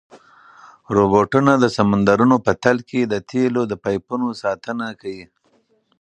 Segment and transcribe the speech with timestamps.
[0.95, 5.25] روبوټونه د سمندرونو په تل کې د تېلو د پایپونو ساتنه کوي.